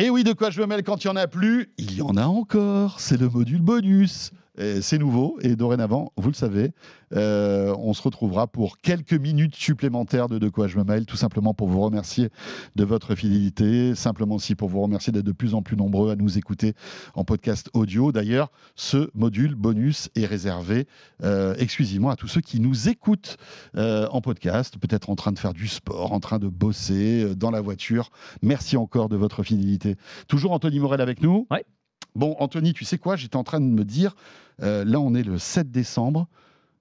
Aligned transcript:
Et 0.00 0.10
oui, 0.10 0.22
de 0.22 0.32
quoi 0.32 0.50
je 0.50 0.60
me 0.60 0.66
mêle 0.66 0.84
quand 0.84 1.02
il 1.02 1.08
n'y 1.08 1.12
en 1.12 1.16
a 1.16 1.26
plus? 1.26 1.72
Il 1.76 1.96
y 1.96 2.02
en 2.02 2.16
a 2.16 2.26
encore. 2.26 3.00
C'est 3.00 3.16
le 3.16 3.28
module 3.28 3.60
bonus. 3.60 4.30
C'est 4.80 4.98
nouveau 4.98 5.38
et 5.40 5.56
dorénavant, 5.56 6.12
vous 6.16 6.28
le 6.28 6.34
savez, 6.34 6.72
euh, 7.14 7.74
on 7.78 7.94
se 7.94 8.02
retrouvera 8.02 8.46
pour 8.46 8.78
quelques 8.78 9.14
minutes 9.14 9.54
supplémentaires 9.54 10.28
de 10.28 10.38
De 10.38 10.48
quoi 10.48 10.66
je 10.66 10.78
me 10.78 10.84
mêle, 10.84 11.06
tout 11.06 11.16
simplement 11.16 11.54
pour 11.54 11.68
vous 11.68 11.80
remercier 11.80 12.30
de 12.76 12.84
votre 12.84 13.14
fidélité, 13.14 13.94
simplement 13.94 14.36
aussi 14.36 14.54
pour 14.54 14.68
vous 14.68 14.80
remercier 14.80 15.12
d'être 15.12 15.24
de 15.24 15.32
plus 15.32 15.54
en 15.54 15.62
plus 15.62 15.76
nombreux 15.76 16.10
à 16.10 16.16
nous 16.16 16.38
écouter 16.38 16.74
en 17.14 17.24
podcast 17.24 17.70
audio. 17.72 18.12
D'ailleurs, 18.12 18.50
ce 18.76 19.10
module 19.14 19.54
bonus 19.54 20.10
est 20.14 20.26
réservé 20.26 20.86
euh, 21.22 21.54
exclusivement 21.58 22.10
à 22.10 22.16
tous 22.16 22.28
ceux 22.28 22.40
qui 22.40 22.60
nous 22.60 22.88
écoutent 22.88 23.36
euh, 23.76 24.06
en 24.10 24.20
podcast, 24.20 24.78
peut-être 24.78 25.10
en 25.10 25.16
train 25.16 25.32
de 25.32 25.38
faire 25.38 25.54
du 25.54 25.68
sport, 25.68 26.12
en 26.12 26.20
train 26.20 26.38
de 26.38 26.48
bosser 26.48 27.34
dans 27.34 27.50
la 27.50 27.60
voiture. 27.60 28.10
Merci 28.42 28.76
encore 28.76 29.08
de 29.08 29.16
votre 29.16 29.42
fidélité. 29.42 29.96
Toujours 30.28 30.52
Anthony 30.52 30.78
Morel 30.78 31.00
avec 31.00 31.22
nous. 31.22 31.46
Bon, 32.18 32.34
Anthony, 32.40 32.72
tu 32.72 32.84
sais 32.84 32.98
quoi? 32.98 33.14
J'étais 33.14 33.36
en 33.36 33.44
train 33.44 33.60
de 33.60 33.66
me 33.66 33.84
dire, 33.84 34.16
euh, 34.60 34.84
là, 34.84 34.98
on 34.98 35.14
est 35.14 35.22
le 35.22 35.38
7 35.38 35.70
décembre. 35.70 36.26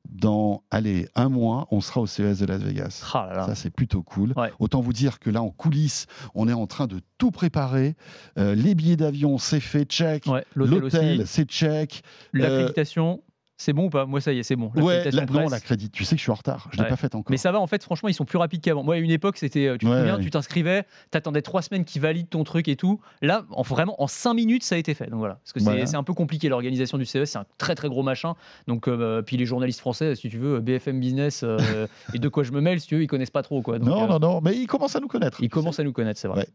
Dans, 0.09 0.63
allez, 0.71 1.07
un 1.15 1.29
mois, 1.29 1.67
on 1.69 1.79
sera 1.79 2.01
au 2.01 2.07
CES 2.07 2.39
de 2.39 2.45
Las 2.47 2.61
Vegas. 2.61 3.03
Ah 3.13 3.27
là 3.29 3.37
là. 3.37 3.45
Ça, 3.45 3.53
c'est 3.53 3.69
plutôt 3.69 4.01
cool. 4.01 4.33
Ouais. 4.35 4.51
Autant 4.57 4.81
vous 4.81 4.93
dire 4.93 5.19
que 5.19 5.29
là, 5.29 5.43
en 5.43 5.51
coulisses, 5.51 6.07
on 6.33 6.47
est 6.47 6.53
en 6.53 6.65
train 6.65 6.87
de 6.87 7.01
tout 7.19 7.29
préparer. 7.29 7.95
Euh, 8.39 8.55
les 8.55 8.73
billets 8.73 8.95
d'avion, 8.95 9.37
c'est 9.37 9.59
fait, 9.59 9.83
check. 9.85 10.25
Ouais, 10.25 10.43
l'hôtel 10.55 11.27
c'est 11.27 11.47
check. 11.47 12.01
Euh, 12.33 12.39
L'accréditation, 12.39 13.21
c'est 13.57 13.73
bon 13.73 13.85
ou 13.85 13.89
pas? 13.89 14.05
Moi, 14.05 14.21
ça 14.21 14.31
y 14.34 14.39
est, 14.39 14.43
c'est 14.43 14.55
bon. 14.55 14.71
ouais, 14.75 15.09
la, 15.11 15.25
non, 15.25 15.49
la 15.49 15.59
crédit. 15.59 15.89
Tu 15.89 16.05
sais 16.05 16.16
que 16.16 16.20
je 16.20 16.23
suis 16.23 16.31
en 16.31 16.35
retard. 16.35 16.70
Je 16.71 16.77
ne 16.77 16.84
l'ai 16.84 16.89
pas 16.89 16.95
faite 16.95 17.16
encore. 17.16 17.31
Mais 17.31 17.38
ça 17.38 17.52
va, 17.52 17.59
en 17.59 17.67
fait, 17.67 17.83
franchement, 17.83 18.07
ils 18.09 18.13
sont 18.13 18.25
plus 18.25 18.38
rapides 18.38 18.61
qu'avant. 18.61 18.83
Moi, 18.83 18.95
à 18.95 18.97
une 18.99 19.09
époque, 19.11 19.38
c'était, 19.38 19.67
euh, 19.67 19.73
tu 19.77 19.85
te 19.85 19.91
Ouais, 19.91 19.97
souviens, 19.99 20.20
tu 20.20 20.30
t'inscrivais, 20.30 20.85
t'attendais 21.11 21.41
trois 21.41 21.61
semaines 21.61 21.83
qu'ils 21.83 22.02
valident 22.02 22.30
ton 22.30 22.43
truc 22.43 22.67
et 22.67 22.75
tout. 22.75 22.99
Là, 23.21 23.45
en, 23.52 23.63
vraiment, 23.63 24.02
en 24.02 24.07
cinq 24.07 24.35
minutes, 24.35 24.63
ça 24.63 24.75
a 24.75 24.77
été 24.77 24.93
fait. 24.93 25.09
Donc 25.09 25.20
voilà. 25.20 25.35
Parce 25.43 25.53
que 25.53 25.59
c'est 25.59 25.66
Voilà. 25.66 25.85
c'est 25.88 25.95
un 25.95 26.03
peu 26.03 26.13
compliqué 26.13 26.49
l'organisation 26.49 26.97
du 26.99 27.05
CES, 27.05 27.25
c'est 27.31 27.38
un 27.39 27.45
très 27.58 27.73
très 27.75 27.89
gros 27.89 28.03
machin. 28.03 28.35
Donc, 28.67 28.88
euh, 28.88 29.22
puis 29.23 29.38
les 29.38 29.45
journalistes 29.45 29.80
français, 29.80 30.16
si 30.16 30.30
tu 30.30 30.38
veux, 30.38 30.59
BFM 30.59 31.00
Business 31.00 31.41
euh, 31.44 31.58
et 32.13 32.19
de 32.19 32.30
quoi 32.30 32.44
je 32.44 32.52
me 32.52 32.61
mêle, 32.61 32.80
si 32.80 32.88
tu 32.88 32.95
veux, 32.95 33.03
ils 33.03 33.08
connaissent 33.08 33.31
pas 33.31 33.44
trop. 33.44 33.61
Quoi. 33.63 33.80
Donc, 33.80 33.89
non, 33.89 34.03
euh, 34.03 34.08
non, 34.08 34.19
non, 34.19 34.41
mais 34.41 34.55
ils 34.55 34.67
commencent 34.67 34.95
à 34.95 35.00
nous 35.00 35.08
connaître. 35.08 35.41
Ils 35.41 35.50
commencent 35.50 35.80
à 35.80 35.83
nous 35.83 35.94
connaître, 35.94 36.19
c'est 36.19 36.28
vrai. 36.28 36.47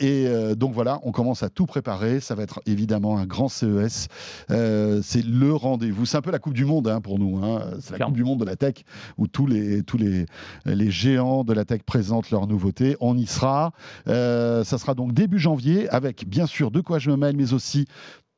Et 0.00 0.28
donc 0.56 0.72
voilà, 0.74 1.00
on 1.02 1.10
commence 1.12 1.42
à 1.42 1.48
tout 1.50 1.66
préparer. 1.66 2.20
Ça 2.20 2.34
va 2.34 2.42
être 2.44 2.60
évidemment 2.66 3.18
un 3.18 3.26
grand 3.26 3.48
CES. 3.48 4.06
C'est 4.48 5.24
le 5.24 5.52
rendez-vous. 5.54 6.06
Un 6.20 6.22
peu 6.22 6.30
la 6.32 6.38
Coupe 6.38 6.52
du 6.52 6.66
Monde 6.66 6.86
hein, 6.86 7.00
pour 7.00 7.18
nous. 7.18 7.38
hein. 7.42 7.62
C'est 7.80 7.98
la. 7.98 8.04
Coupe 8.04 8.14
du 8.14 8.24
Monde 8.24 8.40
de 8.40 8.44
la 8.44 8.56
tech 8.56 8.74
où 9.16 9.26
tous 9.26 9.46
les, 9.46 9.82
tous 9.82 9.96
les, 9.96 10.26
les 10.66 10.90
géants 10.90 11.44
de 11.44 11.54
la 11.54 11.64
tech 11.64 11.80
présentent 11.86 12.30
leurs 12.30 12.46
nouveautés. 12.46 12.94
On 13.00 13.16
y 13.16 13.24
sera. 13.24 13.72
Euh, 14.06 14.62
ça 14.62 14.76
sera 14.76 14.94
donc 14.94 15.14
début 15.14 15.38
janvier 15.38 15.88
avec 15.88 16.28
bien 16.28 16.44
sûr 16.44 16.70
de 16.70 16.82
quoi 16.82 16.98
je 16.98 17.10
me 17.10 17.16
mêle, 17.16 17.36
mais 17.38 17.54
aussi 17.54 17.86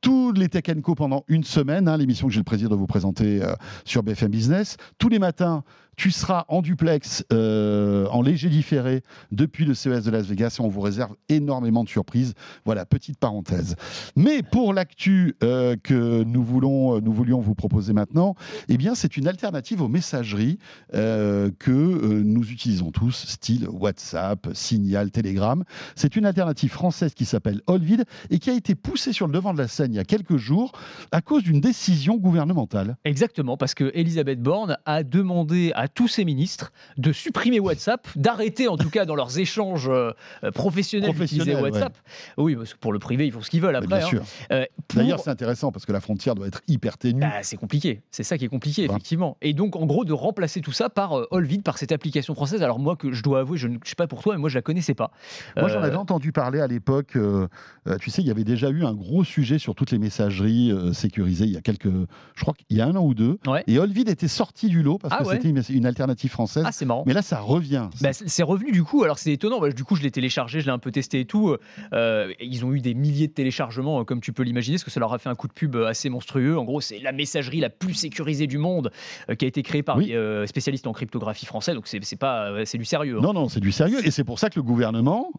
tous 0.01 0.31
les 0.33 0.49
Tech 0.49 0.65
Co 0.83 0.95
pendant 0.95 1.25
une 1.29 1.45
semaine, 1.45 1.89
hein, 1.89 1.97
l'émission 1.97 2.27
que 2.29 2.33
j'ai 2.33 2.41
le 2.41 2.45
plaisir 2.45 2.69
de 2.69 2.75
vous 2.77 2.87
présenter 2.87 3.43
euh, 3.43 3.53
sur 3.85 4.03
BFM 4.03 4.31
Business. 4.31 4.77
Tous 4.99 5.09
les 5.09 5.19
matins, 5.19 5.65
tu 5.97 6.11
seras 6.11 6.45
en 6.49 6.63
duplex, 6.63 7.25
euh, 7.33 8.07
en 8.09 8.23
léger 8.23 8.49
différé, 8.49 9.03
depuis 9.31 9.65
le 9.65 9.75
CES 9.75 10.05
de 10.05 10.11
Las 10.11 10.27
Vegas 10.27 10.57
et 10.59 10.63
on 10.63 10.69
vous 10.69 10.81
réserve 10.81 11.15
énormément 11.29 11.85
de 11.85 11.89
surprises. 11.89 12.35
Voilà, 12.65 12.87
petite 12.87 13.19
parenthèse. 13.19 13.77
Mais 14.17 14.43
pour 14.43 14.73
l'actu 14.73 15.37
euh, 15.43 15.77
que 15.83 16.25
nous, 16.25 16.43
voulons, 16.43 17.01
nous 17.01 17.13
voulions 17.13 17.41
vous 17.41 17.55
proposer 17.55 17.93
maintenant, 17.93 18.35
eh 18.69 18.77
bien, 18.77 18.95
c'est 18.95 19.17
une 19.17 19.29
alternative 19.29 19.83
aux 19.83 19.89
messageries 19.89 20.59
euh, 20.95 21.51
que 21.59 21.71
euh, 21.71 22.23
nous 22.25 22.51
utilisons 22.51 22.91
tous, 22.91 23.27
style 23.27 23.69
WhatsApp, 23.69 24.49
Signal, 24.53 25.11
Telegram. 25.11 25.65
C'est 25.95 26.17
une 26.17 26.27
alternative 26.27 26.71
française 26.71 27.15
qui 27.15 27.25
s'appelle 27.25 27.61
Olvid 27.67 28.05
et 28.31 28.39
qui 28.39 28.51
a 28.51 28.55
été 28.55 28.75
poussée 28.75 29.13
sur 29.13 29.27
le 29.27 29.33
devant 29.33 29.53
de 29.53 29.59
la 29.59 29.69
scène 29.69 29.93
il 29.93 29.97
y 29.97 30.01
a 30.01 30.05
quelques 30.05 30.37
jours 30.37 30.73
à 31.11 31.21
cause 31.21 31.43
d'une 31.43 31.61
décision 31.61 32.17
gouvernementale. 32.17 32.97
Exactement, 33.05 33.57
parce 33.57 33.75
que 33.75 33.91
Elisabeth 33.95 34.41
Borne 34.41 34.77
a 34.85 35.03
demandé 35.03 35.73
à 35.75 35.82
tous 35.89 36.09
ses 36.09 36.25
ministres 36.25 36.73
de 36.97 37.13
supprimer 37.13 37.61
WhatsApp, 37.61 38.07
d'arrêter 38.17 38.69
en 38.69 38.77
tout 38.77 38.91
cas 38.91 39.05
dans 39.05 39.15
leurs 39.15 39.39
échanges 39.39 39.89
euh, 39.89 40.13
professionnels 40.55 41.11
d'utiliser 41.13 41.53
Professionnels, 41.53 41.73
WhatsApp. 41.73 41.99
Oui, 42.37 42.57
parce 42.57 42.75
que 42.75 42.79
pour 42.79 42.93
le 42.93 42.99
privé, 42.99 43.27
ils 43.27 43.33
font 43.33 43.41
ce 43.43 43.51
qu'ils 43.51 43.61
veulent 43.61 43.77
après. 43.77 43.87
bien 43.87 43.97
hein. 43.99 44.09
sûr. 44.09 44.23
Euh, 44.51 44.65
pour- 44.89 44.99
D'ailleurs, 45.01 45.21
c'est 45.21 45.31
intéressant 45.31 45.73
parce 45.73 45.87
que 45.87 45.93
la 45.93 46.01
frontière 46.01 46.35
doit 46.35 46.47
être 46.47 46.63
hyper 46.69 46.99
ténue. 46.99 47.21
Bah, 47.21 47.33
c'est 47.43 47.57
compliqué, 47.57 48.03
c'est 48.11 48.23
ça 48.23 48.39
qui 48.39 48.45
est 48.45 48.49
compliqué, 48.49 48.85
effectivement. 48.85 49.37
Et 49.43 49.53
donc, 49.55 49.77
en 49.77 49.87
gros, 49.87 50.05
de 50.05 50.13
remplacer 50.13 50.61
tout 50.61 50.73
ça 50.73 50.91
par 50.91 51.19
euh, 51.19 51.27
par 51.65 51.79
cette 51.79 51.93
application 51.93 52.35
française. 52.35 52.63
Alors, 52.63 52.79
moi, 52.79 52.97
que 52.97 53.13
je 53.13 53.23
dois 53.23 53.41
avouer, 53.41 53.59
je 53.59 53.69
ne 53.69 53.77
je 53.85 53.89
sais 53.91 53.95
pas 53.95 54.07
pour 54.07 54.23
toi, 54.23 54.35
mais 54.35 54.41
moi, 54.41 54.49
je 54.49 54.55
la 54.57 54.63
connaissais 54.63 54.95
pas. 54.95 55.11
Moi, 55.57 55.69
j'en 55.69 55.81
Euh, 55.81 55.85
avais 55.85 55.97
entendu 55.97 56.33
parler 56.33 56.61
à 56.61 56.67
l'époque. 56.67 57.17
euh, 57.17 57.47
euh, 57.89 57.99
tu 57.99 58.11
sais, 58.11 58.23
il 58.23 58.29
y 58.29 58.31
avait 58.31 58.45
déjà 58.45 58.71
eu 58.71 58.85
un 58.85 58.95
gros 58.95 59.25
sujet 59.25 59.59
sur 59.59 59.75
toutes 59.75 59.91
les 59.91 59.99
messageries 59.99 60.71
euh, 60.73 60.93
sécurisées 60.93 61.45
il 61.45 61.51
y 61.53 61.57
a 61.57 61.61
quelques, 61.61 61.89
je 61.91 62.41
crois 62.43 62.55
qu'il 62.55 62.77
y 62.77 62.81
a 62.81 62.87
un 62.87 62.97
an 62.97 63.05
ou 63.05 63.15
deux. 63.15 63.39
Ouais. 63.47 63.65
Et 63.67 63.79
Olvid 63.79 64.09
était 64.09 64.29
sorti 64.29 64.69
du 64.69 64.83
lot 64.83 64.99
parce 64.99 65.15
Ah 65.19 65.23
que 65.23 65.29
ouais 65.29 65.35
c'était 65.37 65.49
une, 65.51 65.63
une 65.73 65.87
alternative 65.87 66.31
française. 66.31 66.65
Ah, 66.67 66.73
c'est 66.73 66.85
marrant. 66.85 67.05
Mais 67.07 67.13
là, 67.15 67.23
ça 67.23 67.41
revient. 67.41 67.89
Bah, 68.01 68.11
c'est 68.13 68.43
revenu 68.43 68.73
du 68.73 68.83
coup, 68.85 69.03
alors 69.05 69.19
c'est 69.19 69.33
étonnant, 69.33 69.61
Bah, 69.61 69.71
du 69.71 69.85
coup 69.85 69.97
je 69.97 70.03
l'ai 70.03 70.11
téléchargé, 70.11 70.61
je 70.61 70.67
l'ai 70.67 70.73
un 70.73 70.79
peu 70.79 70.91
testé 70.91 71.21
et 71.21 71.25
tout. 71.25 71.57
Euh, 71.93 72.33
ils 72.41 72.65
ont 72.65 72.73
eu 72.73 72.81
des 72.81 72.95
milliers 72.95 73.29
de 73.29 73.33
téléchargements, 73.33 74.01
euh, 74.01 74.05
comme 74.05 74.21
tu 74.21 74.33
peux 74.33 74.43
l'imaginer, 74.43 74.77
parce 74.77 74.85
que 74.85 74.91
ça 74.91 75.01
leur 75.01 75.13
a 75.13 75.19
fait 75.19 75.29
un 75.29 75.35
coup 75.35 75.49
de 75.49 75.53
pub 75.53 75.77
euh, 75.77 75.87
assez 75.89 76.09
monstrueux. 76.11 76.59
En 76.59 76.65
gros, 76.65 76.81
c'est 76.81 76.99
la 77.01 77.13
messagerie 77.13 77.61
la 77.61 77.71
plus 77.71 77.95
sécurisée 77.95 78.47
du 78.47 78.59
monde, 78.59 78.91
euh, 79.31 79.35
qui 79.35 79.45
a 79.45 79.49
été 79.49 79.63
créée 79.63 79.83
par 79.83 79.97
Oui. 79.97 80.07
des 80.07 80.45
spécialistes 80.47 80.87
en 80.87 80.93
cryptographie 80.93 81.47
français, 81.47 81.75
donc 81.75 81.87
c'est 81.87 82.17
pas, 82.17 82.65
c'est 82.65 82.79
du 82.79 82.85
sérieux. 82.85 83.19
hein. 83.19 83.23
Non, 83.23 83.33
non, 83.33 83.49
c'est 83.49 83.61
du 83.61 83.73
sérieux. 83.73 84.05
Et 84.07 84.11
c'est 84.11 84.25
pour 84.25 84.39
ça 84.39 84.51
que 84.51 84.57
le 84.57 84.63
gouvernement 84.63 85.31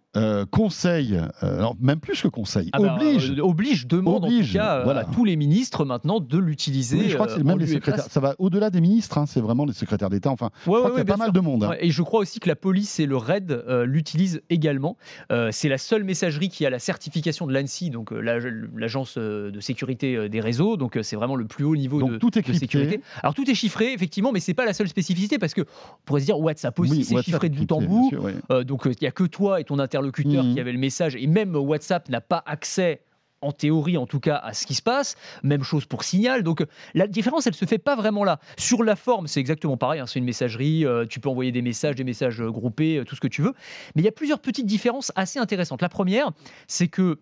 conseille, 0.51 1.19
alors 1.41 1.75
même 1.79 1.99
plus 1.99 2.21
que 2.21 2.27
conseille, 2.27 2.69
Ah 2.73 2.79
bah, 2.79 2.95
oblige. 2.95 3.33
oblige, 3.39 3.87
demande 3.87 4.23
en 4.23 4.27
Oblige, 4.27 4.51
tout 4.51 4.57
cas 4.57 4.83
voilà. 4.83 5.01
à 5.01 5.03
tous 5.05 5.25
les 5.25 5.35
ministres 5.35 5.85
maintenant 5.85 6.19
de 6.19 6.37
l'utiliser. 6.37 6.97
Oui, 6.97 7.09
je 7.09 7.15
crois 7.15 7.27
que 7.27 7.33
c'est 7.33 7.43
même 7.43 7.55
en 7.55 7.57
les 7.57 7.67
secrétaires. 7.67 8.05
Ça 8.09 8.19
va 8.19 8.35
au-delà 8.39 8.69
des 8.69 8.81
ministres. 8.81 9.17
hein, 9.17 9.25
c'est 9.25 9.41
vraiment 9.41 9.65
les 9.65 9.73
secrétaires 9.73 10.09
d'État. 10.09 10.22
Enfin, 10.31 10.49
Ouais, 10.67 10.79
ouais, 10.81 10.89
qu'il 10.89 10.97
y 10.97 11.01
a 11.01 11.05
pas 11.05 11.17
mal 11.17 11.31
de 11.31 11.39
monde. 11.39 11.63
hein. 11.63 11.75
Et 11.79 11.89
je 11.91 12.01
crois 12.01 12.19
aussi 12.21 12.39
que 12.39 12.47
la 12.49 12.55
police 12.55 12.99
et 12.99 13.05
le 13.05 13.17
RAID 13.17 13.51
euh, 13.51 13.85
l'utilisent 13.85 14.41
également. 14.49 14.97
Euh, 15.31 15.49
c'est 15.51 15.69
la 15.69 15.77
seule 15.77 16.03
messagerie 16.03 16.49
qui 16.49 16.65
a 16.65 16.69
la 16.69 16.79
certification 16.79 17.47
de 17.47 17.53
l'ANSI, 17.53 17.89
donc 17.89 18.11
euh, 18.13 18.19
l'ag- 18.19 18.69
l'agence 18.75 19.17
de 19.17 19.59
sécurité 19.59 20.29
des 20.29 20.39
réseaux. 20.41 20.77
Donc 20.77 20.97
c'est 21.01 21.15
vraiment 21.15 21.35
le 21.35 21.45
plus 21.45 21.63
haut 21.65 21.75
niveau 21.75 21.99
Donc 21.99 22.11
de, 22.13 22.17
tout 22.17 22.37
est 22.37 22.41
de 22.41 22.45
crypté. 22.45 22.59
sécurité. 22.59 23.01
Alors 23.21 23.33
tout 23.33 23.49
est 23.49 23.55
chiffré, 23.55 23.93
effectivement, 23.93 24.31
mais 24.31 24.39
c'est 24.39 24.53
pas 24.53 24.65
la 24.65 24.73
seule 24.73 24.87
spécificité 24.87 25.37
parce 25.39 25.53
que 25.53 25.61
on 25.61 25.65
pourrait 26.05 26.21
se 26.21 26.25
dire 26.25 26.39
WhatsApp 26.39 26.79
aussi, 26.79 26.91
Oui, 26.91 27.03
c'est 27.03 27.21
chiffré 27.21 27.49
de 27.49 27.55
bout 27.57 27.71
en 27.71 27.81
bout. 27.81 28.09
sûr, 28.09 28.65
donc 28.65 28.83
il 28.85 28.95
n'y 29.01 29.07
a 29.07 29.11
que 29.11 29.23
toi 29.23 29.59
et 29.59 29.63
ton 29.63 29.79
interlocuteur 29.79 30.43
Mhm. 30.43 30.53
qui 30.53 30.59
avait 30.59 30.71
le 30.71 30.79
message, 30.79 31.15
et 31.15 31.27
même 31.27 31.55
WhatsApp 31.55 32.09
n'a 32.09 32.21
pas 32.21 32.43
accès. 32.45 33.01
En 33.43 33.51
théorie, 33.51 33.97
en 33.97 34.07
tout 34.07 34.19
cas, 34.19 34.37
à 34.37 34.53
ce 34.53 34.65
qui 34.65 34.73
se 34.73 34.81
passe. 34.81 35.15
Même 35.43 35.63
chose 35.63 35.85
pour 35.85 36.03
Signal. 36.03 36.43
Donc, 36.43 36.65
la 36.93 37.07
différence, 37.07 37.45
elle 37.47 37.53
se 37.53 37.65
fait 37.65 37.77
pas 37.77 37.95
vraiment 37.95 38.23
là. 38.23 38.39
Sur 38.57 38.83
la 38.83 38.95
forme, 38.95 39.27
c'est 39.27 39.39
exactement 39.39 39.77
pareil. 39.77 39.99
hein, 39.99 40.07
c'est 40.07 40.19
une 40.19 40.25
messagerie. 40.25 40.85
euh, 40.85 41.05
tu 41.05 41.19
peux 41.19 41.29
envoyer 41.29 41.51
des 41.51 41.61
messages, 41.61 41.95
des 41.95 42.03
messages 42.03 42.41
euh, 42.41 42.49
groupés, 42.49 42.97
euh, 42.97 43.03
tout 43.03 43.15
ce 43.15 43.21
que 43.21 43.27
tu 43.27 43.41
veux. 43.41 43.53
Mais 43.95 44.01
il 44.01 44.05
y 44.05 44.07
a 44.07 44.11
plusieurs 44.11 44.39
petites 44.39 44.65
différences 44.65 45.11
assez 45.15 45.39
intéressantes. 45.39 45.81
La 45.81 45.89
première, 45.89 46.31
c'est 46.67 46.87
que 46.87 47.19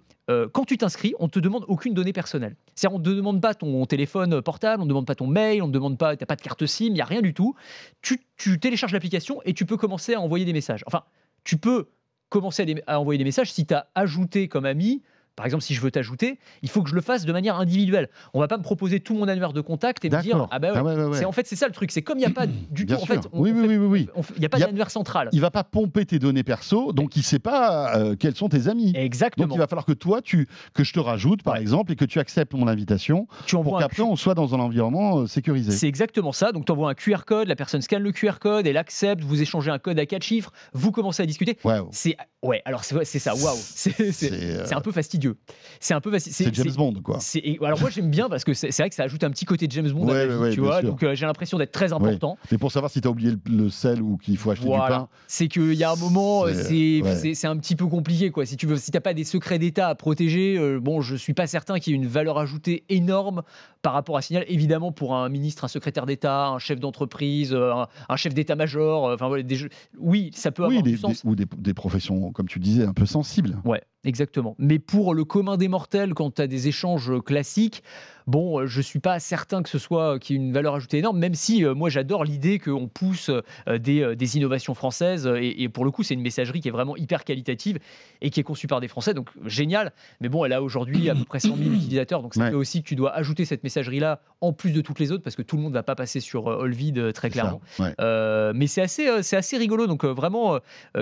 quand 0.54 0.64
tu 0.64 0.78
t'inscris, 0.78 1.14
on 1.20 1.28
te 1.28 1.40
demande 1.40 1.66
aucune 1.68 1.94
donnée 1.94 2.14
personnelle. 2.14 2.56
C'est-à-dire, 2.74 2.96
on 2.96 3.00
ne 3.00 3.04
te 3.04 3.10
demande 3.10 3.42
pas 3.42 3.54
ton 3.54 3.86
téléphone 3.86 4.42
portable, 4.42 4.81
on 4.81 4.86
ne 4.86 4.90
demande 4.90 5.06
pas 5.06 5.16
ton 5.16 5.28
mail, 5.28 5.62
on 5.62 5.68
ne 5.68 5.74
demande 5.74 5.98
pas, 5.98 6.16
tu 6.16 6.24
n'as 6.24 6.26
pas 6.26 6.38
de 6.38 6.42
carte 6.42 6.66
SIM, 6.66 6.86
il 6.86 6.94
n'y 6.94 7.02
a 7.02 7.06
rien 7.06 7.22
du 7.22 7.34
tout. 7.34 7.54
Tu, 8.02 8.22
télécharges 8.58 8.94
l'application 8.94 9.42
et 9.44 9.54
tu 9.54 9.66
peux 9.66 9.76
commencer 9.76 10.14
à 10.14 10.22
envoyer 10.22 10.46
des 10.46 10.54
messages. 10.54 10.86
Enfin, 10.88 11.04
tu 11.44 11.58
peux 11.58 11.90
commencer 12.30 12.64
à, 12.88 12.94
à 12.94 13.00
envoyer 13.00 13.18
des 13.18 13.26
messages 13.26 13.52
si 13.52 13.66
tu 13.66 13.74
as 13.74 13.88
ajouté 13.94 14.48
comme 14.48 14.64
ami. 14.64 15.02
Par 15.36 15.46
exemple, 15.46 15.64
si 15.64 15.74
je 15.74 15.81
veux 15.81 15.92
t'ajouter, 15.92 16.40
il 16.62 16.69
faut 16.69 16.84
que 16.84 16.90
je 16.90 16.96
le 16.96 17.02
fasse 17.02 17.25
de 17.25 17.31
manière 17.31 17.56
individuelle. 17.58 18.09
On 18.34 18.40
va 18.40 18.47
pas 18.47 18.58
me 18.58 18.64
proposer 18.64 19.00
tout 19.00 19.14
mon 19.16 19.28
annuaire 19.28 19.53
de 19.53 19.62
contact 19.62 20.03
et 20.06 20.09
me 20.09 20.22
dire 20.22 20.47
ah 20.52 20.59
bah 20.59 20.72
ouais. 20.74 20.78
Ah 20.78 20.84
ouais. 20.84 21.18
C'est 21.18 21.25
en 21.25 21.31
fait 21.31 21.47
c'est 21.47 21.56
ça 21.56 21.68
le 21.68 21.74
truc, 21.74 21.92
c'est 21.92 22.02
comme 22.02 22.18
il 22.18 22.22
n'y 22.22 22.28
a 22.28 22.31
pas 22.31 22.47
du 22.47 22.86
Bien 22.86 22.97
tout 22.97 23.03
en 23.03 23.06
fait, 23.06 23.19
on- 23.31 23.42
oui, 23.42 23.52
on 23.53 23.62
oui, 23.62 23.62
fait- 23.69 23.78
oui, 23.78 23.86
oui, 23.86 24.08
il 24.36 24.40
n'y 24.40 24.46
a 24.46 24.50
pas 24.50 24.59
d'annuaire 24.59 24.92
central. 24.92 25.30
Il 25.31 25.40
va 25.42 25.50
pas 25.52 25.64
pomper 25.64 26.06
tes 26.06 26.19
données 26.19 26.44
perso, 26.44 26.92
donc 26.94 27.16
il 27.16 27.24
sait 27.24 27.40
pas 27.40 27.97
euh, 27.97 28.16
quels 28.16 28.36
sont 28.36 28.50
tes 28.50 28.68
amis. 28.68 28.92
Exactement. 28.96 29.47
Donc 29.47 29.56
il 29.56 29.59
va 29.59 29.68
falloir 29.68 29.86
que 29.86 29.94
toi, 29.94 30.22
tu, 30.22 30.47
que 30.74 30.83
je 30.83 30.92
te 30.94 31.00
rajoute, 31.00 31.44
par 31.44 31.54
Ouais. 31.56 31.62
exemple, 31.62 31.92
et 31.94 31.95
que 31.95 32.06
tu 32.06 32.19
acceptes 32.19 32.54
mon 32.54 32.68
invitation 32.68 33.28
tu 33.45 33.56
pour 33.56 33.80
qu'après 33.80 34.04
on 34.04 34.16
soit 34.16 34.33
dans 34.36 34.54
un 34.54 34.60
environnement 34.60 35.19
euh, 35.19 35.28
sécurisé. 35.28 35.72
C'est 35.72 35.88
exactement 35.88 36.31
ça. 36.33 36.51
Donc, 36.51 36.66
tu 36.66 36.72
envoies 36.72 36.89
un 36.89 36.94
QR 36.94 37.19
code, 37.25 37.48
la 37.48 37.56
personne 37.56 37.81
scanne 37.81 38.04
le 38.04 38.12
QR 38.12 38.39
code, 38.39 38.68
elle 38.68 38.78
accepte, 38.78 39.24
vous 39.24 39.42
échangez 39.42 39.72
un 39.72 39.80
code 39.80 39.98
à 40.00 40.06
quatre 40.06 40.24
chiffres, 40.24 40.51
vous 40.74 40.92
commencez 40.92 41.24
à 41.24 41.25
discuter. 41.25 41.57
Ouais, 41.63 41.80
C'est 41.92 42.18
ouais, 42.44 42.62
alors 42.66 42.83
c'est 42.83 43.06
ça, 43.19 43.33
waouh, 43.36 43.56
euh, 43.56 44.12
c'est 44.12 44.74
un 44.75 44.81
peu 44.81 44.92
fastidieux. 44.92 45.20
Fastidieux. 45.21 45.38
C'est 45.79 45.94
un 45.94 46.01
peu 46.01 46.18
C'est 46.19 46.53
James 46.53 46.73
Bond, 46.75 46.94
quoi. 47.03 47.19
Alors 47.62 47.79
moi 47.79 47.89
j'aime 47.89 48.09
bien 48.09 48.29
parce 48.29 48.44
que 48.44 48.53
c'est 48.53 48.75
vrai 48.75 48.89
que 48.89 48.95
ça 48.95 49.03
ajoute 49.03 49.23
un 49.23 49.31
petit 49.31 49.45
côté 49.45 49.68
James 49.69 49.89
Bond 49.91 50.07
à 50.09 50.25
la 50.25 50.27
vie, 50.27 50.53
tu 50.53 50.62
vois. 50.62 50.81
Donc 50.81 51.03
euh, 51.03 51.15
j'ai 51.15 51.25
l'impression 51.25 51.57
d'être 51.57 51.71
très 51.71 51.94
important. 51.94 52.38
Mais 52.51 52.57
pour 52.57 52.71
savoir 52.71 52.91
si 52.91 53.01
tu 53.01 53.07
as 53.07 53.12
oublié 53.12 53.33
le, 53.50 53.69
sel 53.69 54.01
ou 54.01 54.18
qu'il 54.18 54.38
faut 54.38 54.51
acheter 54.51 54.65
du 54.68 54.77
pain. 54.77 55.07
C'est 55.27 55.47
qu'il 55.47 55.73
y 55.73 55.83
a 55.83 55.91
un 55.91 55.95
moment, 55.95 56.45
c'est 56.47 57.47
un 57.47 57.57
petit 57.57 57.75
peu 57.75 57.88
compliqué, 57.88 58.31
quoi. 58.31 58.45
Si 58.45 58.57
tu 58.57 58.68
veux, 58.68 58.77
si 58.77 58.91
t'as 58.91 59.00
pas 59.00 59.13
des 59.13 59.23
secrets 59.23 59.59
d'État 59.59 59.88
à 59.88 59.95
protéger, 59.95 60.57
euh, 60.57 60.79
bon, 60.79 61.01
je 61.01 61.15
suis 61.15 61.33
pas 61.33 61.47
certain 61.47 61.79
qu'il 61.79 61.94
y 61.94 61.95
ait 61.95 62.00
une 62.00 62.07
valeur 62.07 62.38
ajoutée 62.38 62.83
énorme 62.89 63.44
par 63.81 63.94
rapport 63.94 64.18
à 64.18 64.21
Signal. 64.21 64.45
Évidemment, 64.47 64.91
pour 64.91 65.15
un 65.15 65.29
ministre, 65.29 65.63
un 65.63 65.68
secrétaire 65.68 66.06
d'État, 66.06 66.47
un 66.47 66.59
chef 66.59 66.79
d'entreprise, 66.79 67.53
euh, 67.53 67.73
un, 68.09 68.15
chef 68.15 68.33
d'état-major, 68.33 69.06
enfin 69.13 69.27
voilà, 69.27 69.44
des 69.44 69.57
oui, 69.97 70.31
ça 70.33 70.51
peut 70.51 70.65
avoir 70.65 70.81
du 70.81 70.97
sens. 70.97 71.21
ou 71.23 71.35
des, 71.35 71.45
des 71.57 71.73
professions, 71.73 72.31
comme 72.31 72.47
tu 72.47 72.59
disais, 72.59 72.85
un 72.85 72.94
peu 72.94 73.06
sensibles. 73.06 73.57
Ouais, 73.65 73.81
exactement. 74.03 74.56
Mais 74.57 74.79
pour 74.79 75.11
le 75.13 75.24
commun 75.25 75.58
des 75.58 75.68
mortels, 75.68 76.13
quand 76.13 76.36
tu 76.36 76.42
as 76.42 76.48
des 76.48 76.68
échanges 76.68 77.12
classiques, 77.24 77.84
bon, 78.31 78.60
euh, 78.60 78.66
je 78.66 78.81
suis 78.81 79.00
pas 79.00 79.19
certain 79.19 79.62
que 79.62 79.69
ce 79.69 79.78
soit 79.78 80.18
qui 80.18 80.33
ait 80.33 80.38
une 80.38 80.54
valeur 80.54 80.75
ajoutée 80.75 80.98
énorme, 80.98 81.19
même 81.19 81.36
si 81.36 81.63
euh, 81.63 81.75
moi 81.75 81.89
j'adore 81.89 82.24
l'idée 82.24 82.57
qu'on 82.57 82.88
pousse 82.88 83.30
euh, 83.68 83.78
des, 83.78 84.38
innovations 84.38 84.74
françaises 84.74 85.30
et, 85.39 85.68
pour 85.68 85.83
le 85.83 85.92
coup 85.92 86.04
c'est 86.04 86.13
une 86.13 86.22
messagerie 86.22 86.62
qui 86.62 86.69
est 86.69 86.72
vraiment 86.72 86.95
hyper 86.95 87.25
qualitative 87.25 87.80
et 88.22 88.30
qui 88.30 88.39
est 88.39 88.44
conçue 88.44 88.68
par 88.68 88.80
des 88.80 88.88
Français, 88.88 89.13
donc 89.13 89.30
génial. 89.45 89.92
Mais 90.22 90.30
bon, 90.30 90.45
elle 90.45 90.54
a 90.54 90.63
aujourd'hui 90.63 91.10
à 91.10 91.16
peu 91.16 91.25
près 91.25 91.42
100 91.42 91.57
000 91.57 91.69
utilisateurs, 91.75 92.24
donc 92.24 92.33
ça 92.33 92.50
fait 92.50 92.56
aussi 92.56 92.81
que 92.81 92.88
tu 92.88 92.95
dois 92.95 93.13
ajouter 93.13 93.44
cette 93.44 93.63
messagerie 93.63 94.00
là 94.00 94.22
en 94.39 94.54
plus 94.54 94.72
de 94.72 94.81
toutes 94.81 95.00
les 95.00 95.12
autres 95.12 95.24
parce 95.24 95.36
que 95.36 95.42
tout 95.42 95.57
le 95.57 95.62
monde 95.62 95.74
va 95.74 95.83
pas 95.83 95.95
passer 95.95 96.22
sur 96.22 96.45
Olvid 96.45 97.12
très 97.13 97.30
clairement. 97.30 97.62
mais 97.80 98.68
c'est 98.68 98.81
assez, 98.81 99.22
c'est 99.24 99.36
assez 99.36 99.57
rigolo, 99.57 99.88
donc 99.88 100.06
vraiment 100.06 100.60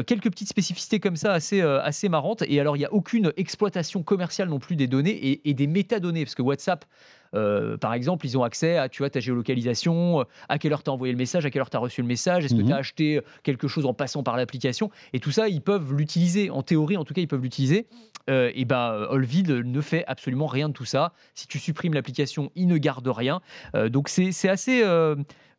quelques 0.08 0.31
petites 0.31 0.50
spécificités 0.50 1.00
comme 1.00 1.16
ça 1.16 1.34
assez, 1.34 1.62
assez 1.62 2.10
marrantes. 2.10 2.44
Et 2.48 2.60
alors 2.60 2.76
il 2.76 2.80
n'y 2.80 2.86
a 2.86 2.94
aucune 2.94 3.31
exploitation 3.38 4.02
commerciale 4.02 4.50
non 4.50 4.60
plus 4.60 4.76
des 4.76 4.88
données 4.88 5.12
et, 5.12 5.50
et 5.50 5.54
des 5.54 5.68
métadonnées 5.68 6.26
parce 6.26 6.36
que 6.36 6.42
WhatsApp 6.42 6.86
euh, 7.36 7.78
par 7.78 7.94
exemple, 7.94 8.26
ils 8.26 8.38
ont 8.38 8.44
accès 8.44 8.78
à 8.78 8.90
tu 8.90 9.02
vois, 9.02 9.10
ta 9.10 9.20
géolocalisation, 9.20 10.22
euh, 10.22 10.24
à 10.48 10.58
quelle 10.58 10.74
heure 10.74 10.84
tu 10.84 10.90
as 10.90 10.94
envoyé 10.94 11.14
le 11.14 11.18
message, 11.18 11.46
à 11.46 11.52
quelle 11.52 11.62
heure 11.62 11.70
tu 11.70 11.78
as 11.78 11.80
reçu 11.80 12.02
le 12.02 12.08
message, 12.08 12.46
est-ce 12.46 12.56
que 12.56 12.62
tu 12.62 12.72
as 12.72 12.76
mhm. 12.76 12.80
acheté 12.80 13.22
quelque 13.44 13.68
chose 13.68 13.86
en 13.86 13.94
passant 13.94 14.24
par 14.24 14.38
l'application. 14.38 14.90
Et 15.14 15.20
tout 15.20 15.31
ça, 15.31 15.48
ils 15.48 15.62
peuvent 15.62 15.94
l'utiliser. 15.94 16.50
En 16.50 16.64
théorie, 16.64 16.98
en 16.98 17.04
tout 17.04 17.14
cas, 17.14 17.22
ils 17.22 17.28
peuvent 17.28 17.42
l'utiliser. 17.42 17.88
Euh, 18.30 18.52
et 18.54 18.66
ben, 18.66 19.08
Olvid 19.10 19.50
ne 19.50 19.81
fait 19.81 20.04
absolument 20.08 20.48
rien 20.48 20.70
de 20.70 20.74
tout 20.74 20.86
ça. 20.86 21.14
Si 21.34 21.48
tu 21.48 21.60
supprimes 21.60 21.94
l'application, 21.94 22.52
il 22.56 22.68
ne 22.68 22.78
garde 22.78 23.08
rien. 23.08 23.42
donc, 23.88 24.10
c'est 24.10 24.50
assez 24.50 24.84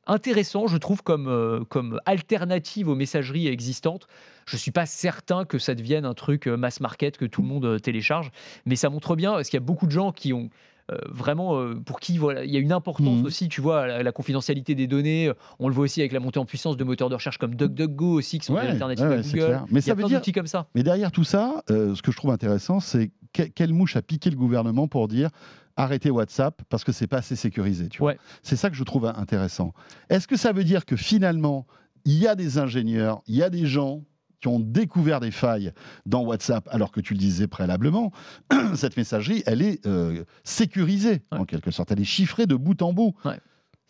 intéressant, 0.06 0.66
je 0.66 0.76
trouve, 0.76 1.02
comme, 1.02 1.64
comme 1.68 2.00
alternative 2.06 2.88
aux 2.88 2.94
messageries 2.94 3.48
existantes. 3.48 4.06
Je 4.46 4.56
ne 4.56 4.58
suis 4.60 4.70
pas 4.70 4.86
certain 4.86 5.44
que 5.44 5.58
ça 5.58 5.74
devienne 5.74 6.04
un 6.04 6.14
truc 6.14 6.46
mass 6.46 6.80
market 6.80 7.16
que 7.16 7.24
tout 7.24 7.42
le 7.42 7.48
monde 7.48 7.80
télécharge, 7.80 8.30
mais 8.66 8.76
ça 8.76 8.90
montre 8.90 9.16
bien, 9.16 9.32
parce 9.32 9.48
qu'il 9.48 9.58
y 9.58 9.62
a 9.62 9.66
beaucoup 9.66 9.86
de 9.86 9.92
gens 9.92 10.12
qui 10.12 10.32
ont 10.32 10.50
euh, 10.79 10.79
vraiment 11.08 11.56
euh, 11.56 11.74
pour 11.74 12.00
qui 12.00 12.18
voilà, 12.18 12.44
il 12.44 12.50
y 12.50 12.56
a 12.56 12.60
une 12.60 12.72
importance 12.72 13.22
mmh. 13.22 13.26
aussi, 13.26 13.48
tu 13.48 13.60
vois, 13.60 13.86
la, 13.86 14.02
la, 14.02 14.12
confidentialité 14.12 14.74
des 14.74 14.86
données. 14.86 15.32
On 15.58 15.68
le 15.68 15.74
voit 15.74 15.84
aussi 15.84 16.00
avec 16.00 16.12
la 16.12 16.20
montée 16.20 16.38
en 16.38 16.44
puissance 16.44 16.76
de 16.76 16.84
moteurs 16.84 17.08
de 17.08 17.14
recherche 17.14 17.38
comme 17.38 17.54
DuckDuckGo 17.54 18.12
aussi, 18.12 18.38
qui 18.38 18.46
sont 18.46 18.54
des 18.54 18.60
alternatives 18.60 19.06
à 19.06 19.22
Google. 19.22 19.60
Mais 19.70 19.80
ça 19.80 19.94
veut 19.94 20.04
dire 20.04 20.22
comme 20.34 20.46
ça. 20.46 20.66
Mais 20.74 20.82
derrière 20.82 21.12
tout 21.12 21.24
ça, 21.24 21.62
euh, 21.70 21.94
ce 21.94 22.02
que 22.02 22.12
je 22.12 22.16
trouve 22.16 22.30
intéressant, 22.30 22.80
c'est 22.80 23.10
quelle 23.32 23.72
mouche 23.72 23.96
a 23.96 24.02
piqué 24.02 24.30
le 24.30 24.36
gouvernement 24.36 24.88
pour 24.88 25.08
dire 25.08 25.30
arrêtez 25.76 26.10
WhatsApp 26.10 26.62
parce 26.68 26.84
que 26.84 26.92
c'est 26.92 27.06
pas 27.06 27.18
assez 27.18 27.36
sécurisé. 27.36 27.88
Tu 27.88 27.98
vois. 27.98 28.14
C'est 28.42 28.56
ça 28.56 28.70
que 28.70 28.76
je 28.76 28.84
trouve 28.84 29.06
intéressant. 29.06 29.72
Est-ce 30.08 30.28
que 30.28 30.36
ça 30.36 30.52
veut 30.52 30.64
dire 30.64 30.84
que 30.84 30.96
finalement 30.96 31.66
il 32.04 32.18
y 32.18 32.26
a 32.26 32.34
des 32.34 32.58
ingénieurs, 32.58 33.22
il 33.26 33.36
y 33.36 33.42
a 33.42 33.50
des 33.50 33.66
gens 33.66 34.02
qui 34.40 34.48
ont 34.48 34.60
découvert 34.60 35.20
des 35.20 35.30
failles 35.30 35.72
dans 36.06 36.22
WhatsApp, 36.22 36.68
alors 36.70 36.92
que 36.92 37.00
tu 37.00 37.14
le 37.14 37.18
disais 37.18 37.46
préalablement, 37.46 38.12
cette 38.74 38.96
messagerie, 38.96 39.42
elle 39.46 39.62
est 39.62 39.86
euh, 39.86 40.24
sécurisée, 40.44 41.22
en 41.30 41.44
quelque 41.44 41.70
sorte. 41.70 41.92
Elle 41.92 42.00
est 42.00 42.04
chiffrée 42.04 42.46
de 42.46 42.54
bout 42.54 42.80
en 42.82 42.92
bout. 42.92 43.14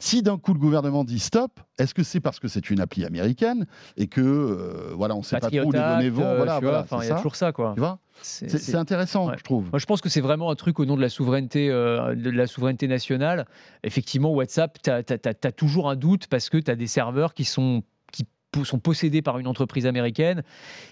Si 0.02 0.22
d'un 0.22 0.38
coup 0.38 0.54
le 0.54 0.58
gouvernement 0.58 1.04
dit 1.04 1.18
stop, 1.18 1.60
est-ce 1.76 1.92
que 1.92 2.02
c'est 2.02 2.20
parce 2.20 2.40
que 2.40 2.48
c'est 2.48 2.70
une 2.70 2.80
appli 2.80 3.04
américaine 3.04 3.66
et 3.98 4.06
que 4.06 4.22
euh, 4.22 4.94
voilà, 4.94 5.14
on 5.14 5.18
ne 5.18 5.22
sait 5.22 5.38
pas 5.38 5.50
trop 5.50 5.58
où 5.58 5.72
les 5.72 5.78
données 5.78 6.08
vont 6.08 6.24
euh, 6.24 6.36
Voilà, 6.36 6.58
voilà 6.58 6.86
il 7.02 7.08
y 7.08 7.10
a 7.10 7.16
toujours 7.16 7.36
ça, 7.36 7.52
quoi. 7.52 7.72
Tu 7.74 7.80
vois 7.80 7.98
c'est 8.22 8.74
intéressant, 8.74 9.32
je 9.34 9.42
trouve. 9.42 9.70
Moi, 9.70 9.78
je 9.78 9.86
pense 9.86 10.02
que 10.02 10.10
c'est 10.10 10.20
vraiment 10.20 10.50
un 10.50 10.54
truc 10.54 10.78
au 10.78 10.84
nom 10.84 10.94
de 10.94 11.00
la 11.00 11.08
souveraineté, 11.08 11.68
de 11.68 12.30
la 12.30 12.46
souveraineté 12.46 12.86
nationale. 12.86 13.46
Effectivement, 13.82 14.30
WhatsApp, 14.32 14.78
tu 14.82 14.90
as, 14.90 15.52
toujours 15.52 15.88
un 15.88 15.96
doute 15.96 16.26
parce 16.26 16.50
que 16.50 16.58
tu 16.58 16.70
as 16.70 16.76
des 16.76 16.86
serveurs 16.86 17.32
qui 17.32 17.44
sont 17.44 17.82
sont 18.64 18.78
possédés 18.78 19.22
par 19.22 19.38
une 19.38 19.46
entreprise 19.46 19.86
américaine 19.86 20.42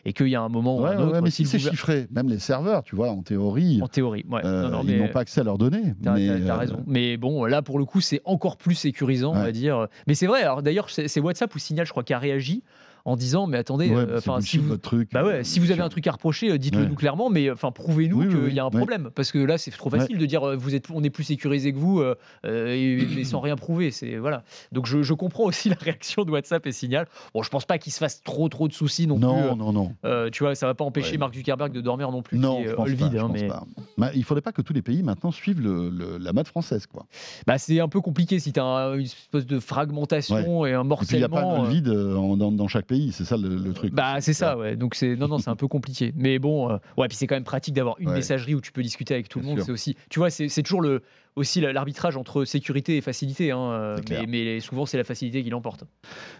et 0.04 0.12
qu'il 0.12 0.28
y 0.28 0.36
a 0.36 0.40
un 0.40 0.48
moment 0.48 0.78
ou 0.78 0.86
un 0.86 0.98
autre. 0.98 1.20
mais 1.22 1.30
si 1.30 1.44
c'est 1.46 1.58
chiffré, 1.58 2.06
même 2.10 2.28
les 2.28 2.38
serveurs, 2.38 2.82
tu 2.82 2.96
vois, 2.96 3.10
en 3.10 3.22
théorie. 3.22 3.80
En 3.82 3.88
théorie, 3.88 4.24
ouais. 4.30 4.40
Euh, 4.44 4.70
ils 4.84 4.98
n'ont 4.98 5.08
pas 5.08 5.20
accès 5.20 5.40
à 5.40 5.44
leurs 5.44 5.58
données. 5.58 5.94
T'as 6.02 6.14
mais 6.14 6.28
euh, 6.28 6.54
raison. 6.54 6.82
Mais 6.86 7.16
bon, 7.16 7.44
là, 7.44 7.62
pour 7.62 7.78
le 7.78 7.84
coup, 7.84 8.00
c'est 8.00 8.20
encore 8.24 8.56
plus 8.56 8.74
sécurisant, 8.74 9.32
on 9.32 9.42
va 9.42 9.52
dire. 9.52 9.88
Mais 10.06 10.14
c'est 10.14 10.26
vrai, 10.26 10.42
alors 10.42 10.62
d'ailleurs, 10.62 10.88
c'est 10.90 11.20
WhatsApp 11.20 11.54
ou 11.54 11.58
Signal, 11.58 11.86
je 11.86 11.90
crois, 11.90 12.04
qui 12.04 12.12
a 12.12 12.18
réagi 12.18 12.62
en 13.08 13.16
disant 13.16 13.46
mais 13.46 13.56
attendez, 13.56 13.90
euh, 13.90 14.18
enfin 14.18 14.40
si 14.42 14.58
vous, 14.58 14.76
truc, 14.76 15.10
bah 15.12 15.24
ouais, 15.24 15.42
si 15.42 15.60
vous 15.60 15.70
avez 15.70 15.80
un 15.80 15.88
truc 15.88 16.06
à 16.06 16.12
reprocher, 16.12 16.50
euh, 16.50 16.58
dites-le 16.58 16.84
nous 16.84 16.94
clairement, 16.94 17.30
mais 17.30 17.50
enfin 17.50 17.72
prouvez-nous 17.72 18.28
qu'il 18.28 18.52
y 18.52 18.60
a 18.60 18.64
un 18.64 18.70
problème 18.70 19.10
parce 19.14 19.32
que 19.32 19.38
là 19.38 19.56
c'est 19.56 19.70
trop 19.70 19.88
facile 19.88 20.18
de 20.18 20.26
dire 20.26 20.46
euh, 20.46 20.56
vous 20.56 20.74
êtes, 20.74 20.90
on 20.90 21.02
est 21.02 21.10
plus 21.10 21.24
sécurisé 21.24 21.72
que 21.72 21.78
vous 21.78 22.02
et, 22.44 23.24
sans 23.24 23.40
rien 23.40 23.56
prouver. 23.56 23.90
C'est 23.90 24.16
voilà. 24.16 24.42
Donc 24.72 24.86
je, 24.86 25.02
je, 25.02 25.14
comprends 25.14 25.44
aussi 25.44 25.68
la 25.70 25.76
réaction 25.80 26.24
de 26.24 26.30
WhatsApp 26.30 26.66
et 26.66 26.72
Signal. 26.72 27.06
Bon, 27.34 27.42
je 27.42 27.50
pense 27.50 27.64
pas 27.64 27.78
qu'il 27.78 27.92
se 27.92 27.98
fasse 27.98 28.22
trop 28.22 28.48
trop 28.48 28.68
de 28.68 28.72
soucis 28.72 29.06
non, 29.06 29.18
non 29.18 29.34
plus. 29.34 29.56
Non, 29.56 29.72
non, 29.72 29.92
non. 30.02 30.30
tu 30.30 30.42
vois, 30.42 30.54
ça 30.54 30.66
va 30.66 30.74
pas 30.74 30.84
empêcher 30.84 31.16
Mark 31.16 31.34
Zuckerberg 31.34 31.72
de 31.72 31.80
dormir 31.80 32.12
non 32.12 32.22
plus. 32.22 32.38
Non, 32.38 32.62
je 32.64 32.72
pense 32.72 32.90
pas, 32.92 33.06
hein, 33.06 33.30
mais... 33.32 33.48
Bah, 33.96 34.10
il 34.14 34.24
faudrait 34.24 34.42
pas 34.42 34.52
que 34.52 34.62
tous 34.62 34.72
les 34.72 34.82
pays 34.82 35.02
maintenant 35.02 35.30
suivent 35.30 35.60
le, 35.60 36.18
la 36.18 36.32
mode 36.32 36.46
française, 36.46 36.86
quoi. 36.86 37.06
Bah 37.46 37.58
c'est 37.58 37.80
un 37.80 37.88
peu 37.88 38.00
compliqué 38.00 38.38
si 38.38 38.52
tu 38.52 38.60
as 38.60 38.92
une 38.94 39.02
espèce 39.02 39.46
de 39.46 39.58
fragmentation 39.58 40.66
et 40.66 40.74
un 40.74 40.84
morcellement. 40.84 41.26
Il 41.26 41.30
n'y 41.30 41.38
a 41.38 41.56
pas 41.56 41.62
de 41.62 41.68
vide 41.68 41.88
dans, 41.88 42.68
chaque 42.68 42.86
pays, 42.86 42.97
c'est 43.12 43.24
ça 43.24 43.36
le, 43.36 43.72
bah 43.90 44.20
c'est 44.20 44.32
ça, 44.32 44.56
ouais. 44.56 44.76
Donc 44.76 44.94
c'est 44.94 45.16
non 45.16 45.28
non 45.28 45.38
c'est 45.38 45.50
un 45.50 45.56
peu 45.56 45.68
compliqué. 45.68 46.12
Mais 46.16 46.38
bon, 46.38 46.70
euh, 46.70 46.78
ouais. 46.96 47.08
Puis 47.08 47.16
c'est 47.16 47.26
quand 47.26 47.36
même 47.36 47.44
pratique 47.44 47.74
d'avoir 47.74 47.96
une 47.98 48.12
messagerie 48.12 48.54
où 48.54 48.60
tu 48.60 48.72
peux 48.72 48.82
discuter 48.82 49.14
avec 49.14 49.28
tout 49.28 49.40
le 49.40 49.46
monde. 49.46 49.60
C'est 49.60 49.72
aussi, 49.72 49.96
tu 50.10 50.18
vois, 50.18 50.30
c'est 50.30 50.62
toujours 50.62 50.80
le 50.80 51.02
aussi 51.36 51.60
l'arbitrage 51.60 52.16
entre 52.16 52.44
sécurité 52.44 52.96
et 52.96 53.00
facilité. 53.00 53.52
Hein, 53.52 53.70
euh, 53.70 53.96
mais, 54.28 54.60
souvent 54.60 54.86
c'est 54.86 54.96
la 54.96 55.04
facilité 55.04 55.42
qui 55.42 55.50
l'emporte. 55.50 55.84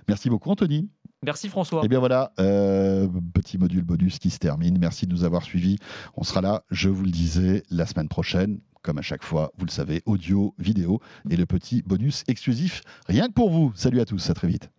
Merci 0.09 0.29
beaucoup 0.29 0.51
Anthony. 0.51 0.89
Merci 1.23 1.49
François. 1.49 1.83
Et 1.83 1.87
eh 1.87 1.89
bien 1.89 1.99
voilà, 1.99 2.33
euh, 2.39 3.09
petit 3.35 3.59
module 3.59 3.83
bonus 3.83 4.19
qui 4.19 4.31
se 4.31 4.39
termine. 4.39 4.79
Merci 4.79 5.07
de 5.07 5.13
nous 5.13 5.25
avoir 5.25 5.43
suivis. 5.43 5.79
On 6.17 6.23
sera 6.23 6.41
là, 6.41 6.63
je 6.71 6.89
vous 6.89 7.05
le 7.05 7.11
disais, 7.11 7.63
la 7.71 7.87
semaine 7.87 8.09
prochaine. 8.09 8.61
Comme 8.83 8.99
à 8.99 9.03
chaque 9.03 9.25
fois, 9.25 9.51
vous 9.59 9.67
le 9.67 9.71
savez, 9.73 10.03
audio, 10.07 10.55
vidéo 10.59 11.01
et 11.29 11.37
le 11.37 11.47
petit 11.47 11.83
bonus 11.83 12.23
exclusif 12.29 12.83
rien 13.09 13.27
que 13.27 13.33
pour 13.33 13.51
vous. 13.51 13.73
Salut 13.75 14.01
à 14.01 14.05
tous, 14.05 14.31
à 14.31 14.35
très 14.35 14.47
vite. 14.47 14.71